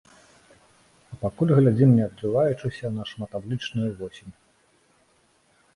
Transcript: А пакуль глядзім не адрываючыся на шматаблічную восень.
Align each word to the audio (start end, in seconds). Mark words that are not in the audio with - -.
А 1.15 1.19
пакуль 1.25 1.53
глядзім 1.59 1.89
не 1.97 2.03
адрываючыся 2.09 2.85
на 2.97 3.03
шматаблічную 3.11 3.91
восень. 4.03 4.33